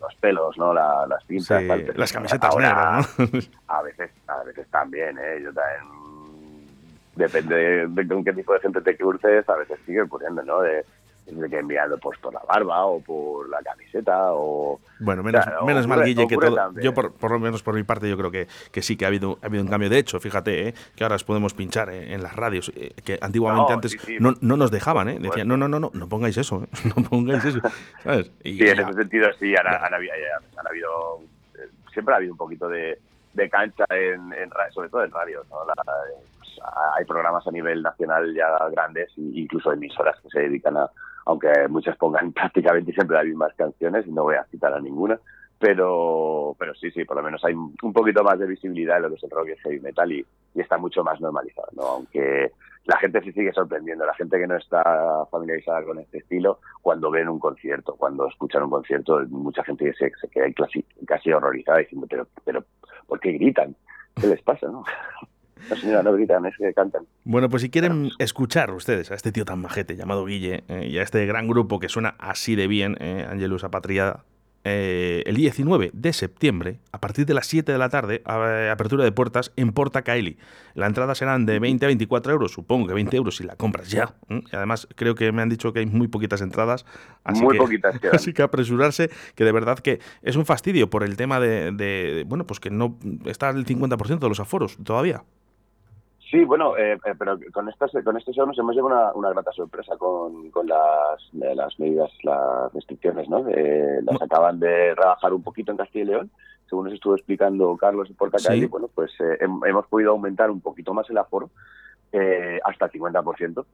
los 0.00 0.14
pelos, 0.16 0.58
¿no? 0.58 0.74
las 0.74 1.24
pinzas. 1.24 1.62
las 1.96 2.12
camisetas 2.12 2.54
negras, 2.56 3.16
A 3.68 3.82
veces, 3.82 4.10
a 4.26 4.42
veces 4.44 4.66
también, 4.68 5.18
¿eh? 5.18 5.40
Yo 5.42 5.52
también, 5.52 6.68
depende 7.16 7.86
de, 7.88 8.08
con 8.08 8.22
qué 8.22 8.32
tipo 8.32 8.52
de 8.52 8.60
gente 8.60 8.80
te 8.82 8.96
cruces, 8.96 9.48
a 9.48 9.56
veces 9.56 9.78
sigue 9.86 10.02
ocurriendo, 10.02 10.42
¿no? 10.42 10.60
De, 10.60 10.84
de 11.30 11.50
que 11.50 11.58
enviando 11.58 11.98
pues 11.98 12.18
por 12.18 12.32
la 12.32 12.40
barba 12.40 12.86
o 12.86 13.00
por 13.00 13.48
la 13.48 13.60
camiseta 13.62 14.32
o 14.32 14.80
bueno 15.00 15.22
menos, 15.22 15.44
menos 15.64 15.86
mal 15.86 16.02
Guille 16.04 16.26
que 16.26 16.36
todo 16.36 16.72
yo 16.80 16.94
por, 16.94 17.12
por, 17.14 17.30
lo 17.30 17.38
menos 17.38 17.62
por 17.62 17.74
mi 17.74 17.82
parte 17.82 18.08
yo 18.08 18.16
creo 18.16 18.30
que, 18.30 18.46
que 18.72 18.82
sí 18.82 18.96
que 18.96 19.04
ha 19.04 19.08
habido 19.08 19.38
ha 19.42 19.46
habido 19.46 19.62
un 19.62 19.68
cambio 19.68 19.90
de 19.90 19.98
hecho 19.98 20.20
fíjate 20.20 20.68
¿eh? 20.68 20.74
que 20.96 21.04
ahora 21.04 21.16
podemos 21.26 21.54
pinchar 21.54 21.90
en 21.90 22.22
las 22.22 22.34
radios 22.34 22.72
eh, 22.74 22.92
que 23.04 23.18
antiguamente 23.20 23.72
antes 23.72 23.96
No, 24.20 24.34
no 24.40 24.56
nos 24.56 24.70
dejaban 24.70 25.08
¿eh? 25.08 25.18
decían 25.20 25.48
no 25.48 25.56
no 25.56 25.68
no 25.68 25.78
no 25.78 25.90
no 25.92 26.08
pongáis 26.08 26.36
eso 26.36 26.64
¿eh? 26.64 26.68
no 26.96 27.02
pongáis 27.02 27.44
eso 27.44 27.60
¿sabes? 28.02 28.30
Y 28.42 28.58
sí 28.58 28.68
en 28.68 28.80
ese 28.80 28.92
sentido 28.92 29.28
sí 29.38 29.54
han, 29.56 29.66
han, 29.66 29.94
habido, 29.94 30.14
han 30.56 30.66
habido 30.66 31.20
siempre 31.92 32.14
ha 32.14 32.16
habido 32.18 32.32
un 32.32 32.38
poquito 32.38 32.68
de, 32.68 32.98
de 33.34 33.50
cancha 33.50 33.84
en, 33.90 34.32
en, 34.32 34.50
sobre 34.72 34.88
todo 34.88 35.04
en 35.04 35.10
radio 35.10 35.44
¿no? 35.50 35.64
La, 35.66 35.74
pues, 36.38 36.58
hay 36.96 37.04
programas 37.04 37.46
a 37.46 37.50
nivel 37.50 37.82
nacional 37.82 38.34
ya 38.34 38.48
grandes 38.70 39.10
incluso 39.16 39.72
emisoras 39.72 40.16
que 40.22 40.28
se 40.30 40.40
dedican 40.40 40.76
a 40.76 40.90
aunque 41.28 41.68
muchas 41.68 41.96
pongan 41.98 42.32
prácticamente 42.32 42.92
siempre 42.92 43.18
las 43.18 43.26
mismas 43.26 43.54
canciones 43.54 44.06
y 44.06 44.10
no 44.10 44.22
voy 44.22 44.36
a 44.36 44.44
citar 44.44 44.72
a 44.72 44.80
ninguna, 44.80 45.20
pero 45.58 46.56
pero 46.58 46.74
sí, 46.74 46.90
sí, 46.90 47.04
por 47.04 47.18
lo 47.18 47.22
menos 47.22 47.44
hay 47.44 47.52
un 47.54 47.92
poquito 47.92 48.24
más 48.24 48.38
de 48.38 48.46
visibilidad 48.46 48.96
en 48.96 49.02
lo 49.02 49.08
que 49.10 49.16
es 49.16 49.24
el 49.24 49.30
rock 49.30 49.48
y 49.50 49.56
heavy 49.58 49.80
metal 49.80 50.10
y, 50.10 50.26
está 50.54 50.76
mucho 50.76 51.04
más 51.04 51.20
normalizado, 51.20 51.68
¿no? 51.76 51.82
Aunque 51.82 52.50
la 52.84 52.98
gente 52.98 53.20
se 53.22 53.32
sigue 53.32 53.52
sorprendiendo, 53.52 54.04
la 54.04 54.14
gente 54.14 54.38
que 54.38 54.46
no 54.46 54.56
está 54.56 55.26
familiarizada 55.30 55.84
con 55.84 56.00
este 56.00 56.18
estilo, 56.18 56.58
cuando 56.82 57.12
ven 57.12 57.28
un 57.28 57.38
concierto, 57.38 57.94
cuando 57.94 58.26
escuchan 58.26 58.64
un 58.64 58.70
concierto, 58.70 59.20
mucha 59.28 59.62
gente 59.62 59.92
se, 59.94 60.10
se 60.20 60.28
queda 60.28 60.50
casi, 60.54 60.82
casi 61.06 61.30
horrorizada 61.30 61.78
diciendo, 61.78 62.08
pero, 62.10 62.26
pero, 62.44 62.64
¿por 63.06 63.20
qué 63.20 63.32
gritan? 63.32 63.76
¿Qué 64.20 64.26
les 64.26 64.42
pasa, 64.42 64.66
no? 64.66 64.82
No, 65.70 65.76
señora, 65.76 66.02
no 66.02 66.12
gritan, 66.12 66.46
es 66.46 66.56
que 66.56 66.72
cantan. 66.72 67.04
Bueno, 67.24 67.48
pues 67.48 67.62
si 67.62 67.70
quieren 67.70 68.10
escuchar 68.18 68.70
ustedes 68.72 69.10
a 69.10 69.14
este 69.14 69.32
tío 69.32 69.44
tan 69.44 69.60
majete 69.60 69.96
llamado 69.96 70.24
Guille 70.24 70.64
eh, 70.68 70.88
y 70.90 70.98
a 70.98 71.02
este 71.02 71.24
gran 71.26 71.48
grupo 71.48 71.78
que 71.78 71.88
suena 71.88 72.14
así 72.18 72.56
de 72.56 72.66
bien, 72.66 72.96
eh, 73.00 73.26
Angelus 73.28 73.64
Apatria, 73.64 74.24
eh, 74.64 75.22
el 75.24 75.36
19 75.36 75.90
de 75.94 76.12
septiembre, 76.12 76.80
a 76.92 77.00
partir 77.00 77.24
de 77.24 77.32
las 77.32 77.46
7 77.46 77.70
de 77.70 77.78
la 77.78 77.88
tarde, 77.88 78.22
apertura 78.70 79.04
de 79.04 79.12
puertas 79.12 79.52
en 79.56 79.72
Porta 79.72 80.02
Caeli. 80.02 80.36
La 80.74 80.86
entrada 80.86 81.14
serán 81.14 81.46
de 81.46 81.58
20 81.58 81.86
a 81.86 81.88
24 81.88 82.32
euros, 82.32 82.52
supongo 82.52 82.88
que 82.88 82.94
20 82.94 83.16
euros 83.16 83.36
si 83.36 83.44
la 83.44 83.56
compras 83.56 83.88
ya. 83.88 84.16
Y 84.28 84.44
además, 84.54 84.88
creo 84.94 85.14
que 85.14 85.32
me 85.32 85.42
han 85.42 85.48
dicho 85.48 85.72
que 85.72 85.78
hay 85.78 85.86
muy 85.86 86.08
poquitas 86.08 86.40
entradas. 86.40 86.84
Así 87.24 87.42
muy 87.42 87.52
que, 87.52 87.58
poquitas. 87.58 88.00
Así 88.12 88.32
que 88.32 88.42
apresurarse, 88.42 89.10
que 89.34 89.44
de 89.44 89.52
verdad 89.52 89.78
que 89.78 90.00
es 90.22 90.36
un 90.36 90.44
fastidio 90.44 90.90
por 90.90 91.02
el 91.02 91.16
tema 91.16 91.40
de, 91.40 91.72
de 91.72 92.24
bueno, 92.26 92.46
pues 92.46 92.60
que 92.60 92.70
no 92.70 92.98
está 93.24 93.50
el 93.50 93.64
50% 93.64 94.18
de 94.18 94.28
los 94.28 94.40
aforos 94.40 94.76
todavía. 94.84 95.22
Sí, 96.30 96.44
bueno, 96.44 96.76
eh, 96.76 96.98
eh, 97.06 97.14
pero 97.18 97.38
con 97.52 97.70
estas 97.70 97.90
con 98.04 98.18
show 98.18 98.46
nos 98.46 98.58
hemos 98.58 98.74
llevado 98.74 98.94
una, 98.94 99.12
una 99.14 99.30
grata 99.30 99.50
sorpresa 99.52 99.96
con, 99.96 100.50
con 100.50 100.66
las, 100.66 101.22
eh, 101.40 101.54
las 101.54 101.78
medidas, 101.80 102.10
las 102.22 102.70
restricciones, 102.74 103.30
¿no? 103.30 103.46
las 103.48 104.20
acaban 104.20 104.60
de 104.60 104.94
rebajar 104.94 105.32
un 105.32 105.42
poquito 105.42 105.72
en 105.72 105.78
Castilla 105.78 106.04
y 106.04 106.08
León, 106.08 106.30
según 106.68 106.84
nos 106.84 106.94
estuvo 106.94 107.14
explicando 107.14 107.74
Carlos 107.78 108.10
Portacalle, 108.18 108.66
bueno, 108.66 108.90
pues 108.94 109.10
hemos 109.40 109.86
podido 109.86 110.10
aumentar 110.10 110.50
un 110.50 110.60
poquito 110.60 110.92
más 110.92 111.08
el 111.08 111.16
aforo, 111.16 111.48
hasta 112.12 112.84
el 112.86 112.92
50%, 112.92 113.64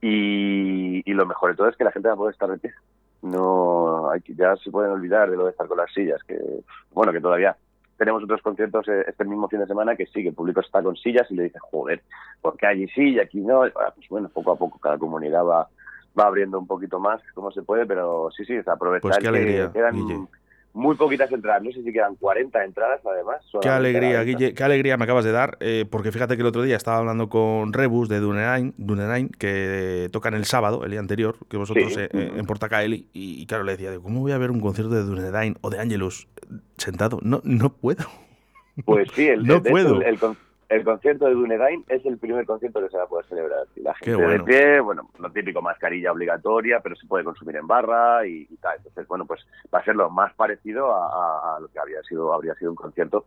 y, 0.00 1.10
y 1.10 1.12
lo 1.12 1.26
mejor 1.26 1.50
de 1.50 1.56
todo 1.56 1.68
es 1.68 1.76
que 1.76 1.84
la 1.84 1.92
gente 1.92 2.08
va 2.08 2.14
a 2.14 2.16
poder 2.16 2.32
estar 2.32 2.48
de 2.48 2.56
pie. 2.56 2.72
No, 3.20 4.08
hay, 4.10 4.22
ya 4.28 4.56
se 4.56 4.70
pueden 4.70 4.92
olvidar 4.92 5.30
de 5.30 5.36
lo 5.36 5.44
de 5.44 5.50
estar 5.50 5.66
con 5.66 5.76
las 5.76 5.92
sillas, 5.92 6.22
que, 6.22 6.38
bueno, 6.92 7.12
que 7.12 7.20
todavía 7.20 7.54
tenemos 7.98 8.22
otros 8.22 8.40
conciertos 8.40 8.88
eh, 8.88 9.04
este 9.08 9.24
mismo 9.24 9.48
fin 9.48 9.58
de 9.58 9.66
semana 9.66 9.96
que 9.96 10.06
sí, 10.06 10.22
que 10.22 10.28
el 10.28 10.34
público 10.34 10.60
está 10.60 10.82
con 10.82 10.96
sillas 10.96 11.26
y 11.30 11.34
le 11.34 11.42
dice, 11.44 11.58
joder, 11.60 12.02
porque 12.40 12.66
allí 12.66 12.86
sí 12.94 13.10
y 13.10 13.20
aquí 13.20 13.40
no? 13.40 13.60
Pues 13.60 14.08
bueno, 14.08 14.28
poco 14.28 14.52
a 14.52 14.56
poco 14.56 14.78
cada 14.78 14.96
comunidad 14.96 15.44
va, 15.44 15.68
va 16.18 16.24
abriendo 16.24 16.58
un 16.58 16.66
poquito 16.66 17.00
más 17.00 17.20
como 17.34 17.50
se 17.50 17.62
puede, 17.62 17.84
pero 17.86 18.30
sí, 18.30 18.44
sí, 18.44 18.62
se 18.62 18.70
aprovecha 18.70 19.02
pues 19.02 19.18
qué 19.18 19.28
alegría, 19.28 19.70
quedan 19.72 20.28
muy 20.72 20.96
poquitas 20.96 21.30
entradas, 21.32 21.62
no 21.62 21.72
sé 21.72 21.82
si 21.82 21.92
quedan 21.92 22.14
40 22.16 22.64
entradas 22.64 23.00
además. 23.04 23.44
Qué 23.60 23.68
alegría, 23.68 24.22
Guille, 24.22 24.54
qué 24.54 24.64
alegría 24.64 24.96
me 24.96 25.04
acabas 25.04 25.24
de 25.24 25.32
dar, 25.32 25.56
eh, 25.60 25.84
porque 25.90 26.12
fíjate 26.12 26.36
que 26.36 26.42
el 26.42 26.48
otro 26.48 26.62
día 26.62 26.76
estaba 26.76 26.98
hablando 26.98 27.28
con 27.28 27.72
Rebus 27.72 28.08
de 28.08 28.20
Dunerain, 28.20 29.28
que 29.30 30.08
tocan 30.12 30.34
el 30.34 30.44
sábado, 30.44 30.84
el 30.84 30.90
día 30.90 31.00
anterior, 31.00 31.36
que 31.48 31.56
vosotros 31.56 31.96
eh, 31.96 32.08
en 32.12 32.46
Portacaeli, 32.46 33.08
y, 33.12 33.46
claro, 33.46 33.64
le 33.64 33.72
decía, 33.72 33.98
¿cómo 34.00 34.20
voy 34.20 34.32
a 34.32 34.38
ver 34.38 34.50
un 34.50 34.60
concierto 34.60 34.94
de 34.94 35.02
Dunerain 35.02 35.56
o 35.60 35.70
de 35.70 35.80
Angelus 35.80 36.28
sentado? 36.76 37.18
No, 37.22 37.40
no 37.44 37.70
puedo. 37.70 38.06
Pues 38.84 39.08
sí, 39.12 39.28
el, 39.28 39.42
no 39.46 39.62
puedo. 39.62 40.00
El, 40.00 40.06
el 40.06 40.18
concierto 40.84 41.26
de 41.26 41.32
Dunedain 41.32 41.84
es 41.88 42.04
el 42.04 42.18
primer 42.18 42.44
concierto 42.44 42.80
que 42.80 42.90
se 42.90 42.96
va 42.98 43.04
a 43.04 43.08
poder 43.08 43.24
celebrar. 43.26 43.66
la 43.76 43.94
gente 43.94 44.22
de 44.22 44.40
pie, 44.40 44.80
bueno, 44.80 45.08
lo 45.18 45.30
típico, 45.30 45.62
mascarilla 45.62 46.12
obligatoria, 46.12 46.80
pero 46.80 46.94
se 46.94 47.06
puede 47.06 47.24
consumir 47.24 47.56
en 47.56 47.66
barra 47.66 48.26
y, 48.26 48.44
tal. 48.60 48.76
Entonces, 48.76 49.08
bueno, 49.08 49.24
pues 49.24 49.46
va 49.74 49.78
a 49.78 49.84
ser 49.84 49.96
lo 49.96 50.10
más 50.10 50.34
parecido 50.34 50.94
a, 50.94 51.58
lo 51.60 51.68
que 51.68 51.78
habría 51.78 52.02
sido, 52.02 52.34
habría 52.34 52.54
sido 52.54 52.72
un 52.72 52.76
concierto 52.76 53.24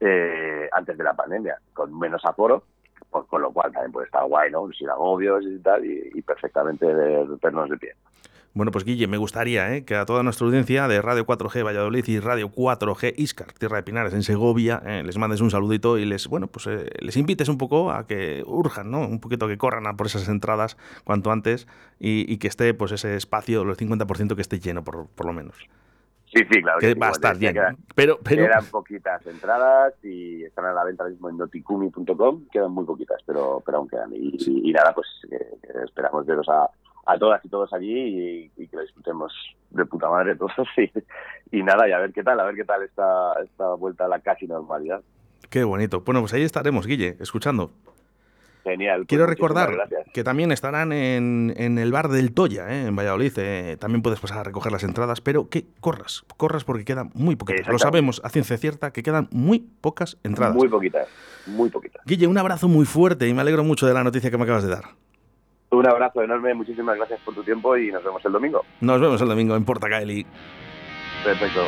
eh, 0.00 0.68
antes 0.72 0.98
de 0.98 1.04
la 1.04 1.14
pandemia, 1.14 1.58
con 1.72 1.96
menos 1.96 2.24
aforo, 2.24 2.64
con 3.10 3.42
lo 3.42 3.52
cual 3.52 3.72
también 3.72 3.92
puede 3.92 4.06
estar 4.06 4.24
guay, 4.24 4.50
¿no? 4.50 4.68
Sin 4.72 4.88
agobios 4.88 5.44
y 5.44 5.58
tal, 5.60 5.84
y, 5.84 6.10
y 6.14 6.22
perfectamente 6.22 6.86
vernos 6.86 7.70
de 7.70 7.76
pie. 7.76 7.94
Bueno, 8.54 8.70
pues 8.70 8.84
Guille, 8.84 9.06
me 9.06 9.16
gustaría 9.16 9.74
¿eh? 9.74 9.84
que 9.86 9.94
a 9.94 10.04
toda 10.04 10.22
nuestra 10.22 10.46
audiencia 10.46 10.86
de 10.86 11.00
Radio 11.00 11.24
4G 11.24 11.64
Valladolid 11.64 12.06
y 12.06 12.20
Radio 12.20 12.50
4G 12.50 13.14
Iscar, 13.16 13.50
Tierra 13.54 13.78
de 13.78 13.82
Pinares, 13.82 14.12
en 14.12 14.22
Segovia, 14.22 14.82
eh, 14.84 15.02
les 15.02 15.16
mandes 15.16 15.40
un 15.40 15.50
saludito 15.50 15.96
y 15.96 16.04
les, 16.04 16.28
bueno, 16.28 16.48
pues 16.48 16.66
eh, 16.66 16.90
les 17.00 17.16
invites 17.16 17.48
un 17.48 17.56
poco 17.56 17.90
a 17.90 18.06
que 18.06 18.42
urjan, 18.46 18.90
¿no? 18.90 19.00
Un 19.00 19.20
poquito 19.20 19.48
que 19.48 19.56
corran 19.56 19.86
a 19.86 19.96
por 19.96 20.06
esas 20.06 20.28
entradas 20.28 20.76
cuanto 21.04 21.30
antes 21.32 21.66
y, 21.98 22.36
que 22.36 22.48
esté, 22.48 22.74
pues 22.74 22.92
ese 22.92 23.16
espacio, 23.16 23.64
los 23.64 23.78
50% 23.78 24.34
que 24.34 24.42
esté 24.42 24.60
lleno, 24.60 24.84
por, 24.84 25.06
por 25.06 25.24
lo 25.24 25.32
menos. 25.32 25.56
Sí, 26.26 26.42
sí, 26.50 26.60
claro. 26.60 26.78
Que, 26.78 26.94
va 26.94 27.08
a 27.08 27.12
estar 27.12 27.38
lleno. 27.38 27.62
pero, 27.94 28.18
pero... 28.22 28.44
Quedan 28.44 28.66
poquitas 28.66 29.26
entradas 29.26 29.94
y 30.02 30.44
están 30.44 30.66
a 30.66 30.74
la 30.74 30.84
venta 30.84 31.04
mismo 31.04 31.30
en 31.30 31.38
noticumi.com. 31.38 32.48
Quedan 32.52 32.72
muy 32.72 32.84
poquitas, 32.84 33.22
pero, 33.26 33.62
pero 33.64 33.78
aún 33.78 33.88
quedan. 33.88 34.10
Y, 34.14 34.72
nada, 34.72 34.94
pues 34.94 35.06
esperamos 35.84 36.26
veros 36.26 36.48
a, 36.48 36.68
a 37.06 37.18
todas 37.18 37.44
y 37.44 37.48
todos 37.48 37.72
allí 37.72 38.50
y, 38.56 38.66
que 38.66 38.76
lo 38.76 38.82
disfrutemos 38.82 39.32
de 39.70 39.84
puta 39.86 40.08
madre 40.08 40.36
todos 40.36 40.52
y, 40.76 41.58
y, 41.58 41.62
nada, 41.62 41.88
y 41.88 41.92
a 41.92 41.98
ver 41.98 42.12
qué 42.12 42.22
tal, 42.22 42.38
a 42.40 42.44
ver 42.44 42.54
qué 42.54 42.64
tal 42.64 42.82
esta, 42.82 43.34
esta 43.42 43.74
vuelta 43.74 44.04
a 44.04 44.08
la 44.08 44.20
casi 44.20 44.46
normalidad. 44.46 45.02
Qué 45.50 45.64
bonito. 45.64 46.00
Bueno, 46.00 46.20
pues 46.20 46.32
ahí 46.32 46.42
estaremos, 46.42 46.86
Guille, 46.86 47.16
escuchando. 47.20 47.70
Genial. 48.64 49.00
Pues 49.00 49.08
Quiero 49.08 49.26
recordar 49.26 49.88
que 50.14 50.22
también 50.22 50.52
estarán 50.52 50.92
en, 50.92 51.52
en, 51.56 51.78
el 51.78 51.90
bar 51.90 52.08
del 52.08 52.32
Toya, 52.32 52.68
¿eh? 52.70 52.86
en 52.86 52.96
Valladolid. 52.96 53.32
Eh, 53.36 53.76
también 53.78 54.02
puedes 54.02 54.20
pasar 54.20 54.38
a 54.38 54.44
recoger 54.44 54.70
las 54.70 54.84
entradas, 54.84 55.20
pero 55.20 55.48
que 55.48 55.66
corras, 55.80 56.24
corras 56.36 56.64
porque 56.64 56.84
quedan 56.84 57.10
muy 57.14 57.34
poquitas. 57.34 57.66
Lo 57.68 57.78
sabemos 57.78 58.20
a 58.24 58.28
ciencia 58.28 58.56
cierta 58.56 58.92
que 58.92 59.02
quedan 59.02 59.28
muy 59.32 59.58
pocas 59.58 60.16
entradas. 60.22 60.54
Muy 60.54 60.68
poquitas, 60.68 61.08
muy 61.46 61.70
poquitas. 61.70 62.02
Guille, 62.06 62.28
un 62.28 62.38
abrazo 62.38 62.68
muy 62.68 62.86
fuerte 62.86 63.26
y 63.26 63.34
me 63.34 63.40
alegro 63.40 63.64
mucho 63.64 63.86
de 63.86 63.94
la 63.94 64.04
noticia 64.04 64.30
que 64.30 64.38
me 64.38 64.44
acabas 64.44 64.62
de 64.62 64.70
dar. 64.70 64.84
Un 65.72 65.86
abrazo 65.86 66.22
enorme, 66.22 66.52
muchísimas 66.52 66.96
gracias 66.96 67.18
por 67.20 67.34
tu 67.34 67.42
tiempo 67.42 67.76
y 67.78 67.90
nos 67.90 68.04
vemos 68.04 68.22
el 68.26 68.32
domingo. 68.32 68.62
Nos 68.82 69.00
vemos 69.00 69.20
el 69.22 69.28
domingo 69.28 69.56
en 69.56 69.64
Portacaeli. 69.64 70.26
Perfecto. 71.24 71.62